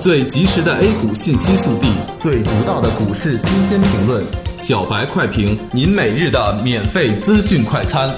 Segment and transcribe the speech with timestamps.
[0.00, 4.24] 最及时的 A 股信息速递，最独到的股市新鲜评论，
[4.56, 8.14] 小白快评，您每日的免费资讯快餐。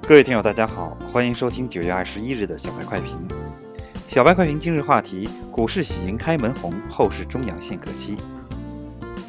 [0.00, 3.18] 各位听友，大家好，欢迎收听九月二十一日的小白快评。
[4.08, 8.16] 小白快评今日话题：股市喜迎开门红，后市中阳线可期。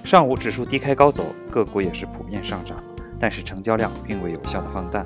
[0.05, 2.75] 上午指数低开高走，个股也是普遍上涨，
[3.21, 5.05] 但是成交量并未有效的放大。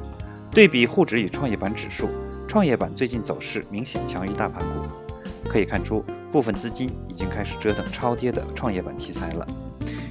[0.50, 2.08] 对比沪指与创业板指数，
[2.48, 9.46] 创业板最近走势明显强于大盘股，可以看出部分资金已经开始折腾超跌的创业板题材了。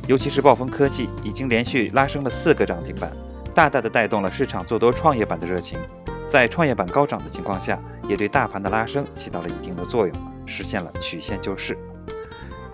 [0.07, 3.11] 尤其是暴风科技已经连续拉升了四个涨停板，
[3.55, 5.79] 大大的带动了市场做多创业板的热情。
[6.29, 11.79] 在创业板高涨的情况下，也对大盘的拉升起到了一定的作用，实现了曲线救市。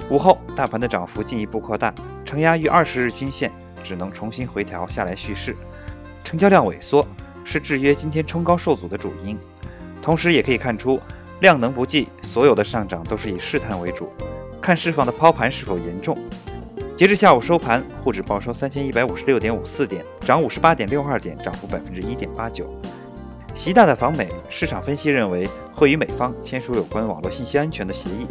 [0.08, 1.94] 午后，大盘的涨幅进一步扩大，
[2.24, 3.52] 承压于二十日均线，
[3.82, 5.56] 只能重新回调下来蓄势。
[6.22, 7.06] 成交量萎缩
[7.44, 9.36] 是制约今天冲高受阻的主因。
[10.02, 11.00] 同时，也可以看出
[11.40, 14.12] 量能不济，所有的上涨都是以试探为主，
[14.60, 16.16] 看释放的抛盘是否严重。
[16.96, 22.70] 截至下午收盘，沪指报收三千一百五十六点五四点，涨五十八点六二点，涨幅百分之一点八九。
[23.54, 28.26] 习大大访美，市场分析认为会与美方签署有关网络信息安全的协议。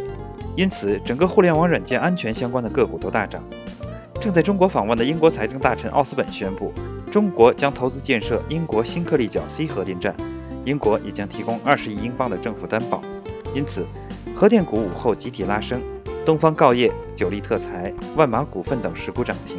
[0.56, 3.42] 因此，整个互联网软件安全相关的个股都大涨。
[4.20, 6.74] 正在中国访问的英国财政大臣奥斯本宣布，
[7.10, 10.14] 中国将投资建设英国新克利角 C 核电站，
[10.66, 13.00] 英国也将提供二十亿英镑的政府担保。
[13.54, 13.86] 因此，
[14.34, 15.80] 核电股午后集体拉升，
[16.22, 19.56] 东方锆业、九力特材、万马股份等十股涨停。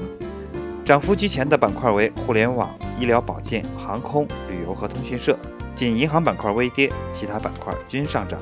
[0.86, 5.36] 涨幅居前的板块为互联网、医疗保健、航空、旅游和通讯社，
[5.74, 8.40] 仅银行板块微跌，其他板块均上涨。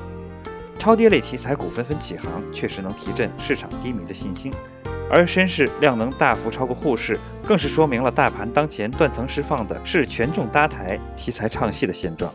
[0.78, 4.52] 超跌类题材股纷纷起航，确实能提振市场低迷的信心。
[5.10, 12.32] 而深市量能大幅超过沪市，更是说明了大盘当前断层释放的是权重搭台、题材唱戏的现状。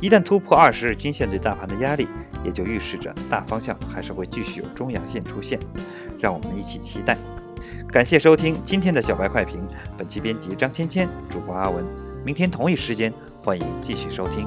[0.00, 2.08] 一旦突破二十日均线对大盘的压力，
[2.42, 5.60] 也就预示着大方向还是会继续有中阳线出现。
[6.18, 7.16] 让我们一起期待。
[7.88, 9.60] 感谢收听今天的小白快评，
[9.96, 11.84] 本期编辑张芊芊，主播阿文。
[12.24, 13.12] 明天同一时间，
[13.44, 14.46] 欢迎继续收听。